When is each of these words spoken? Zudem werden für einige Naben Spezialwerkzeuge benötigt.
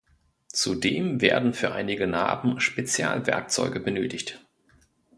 Zudem 0.51 1.21
werden 1.21 1.53
für 1.53 1.73
einige 1.73 2.07
Naben 2.07 2.59
Spezialwerkzeuge 2.59 3.79
benötigt. 3.79 4.43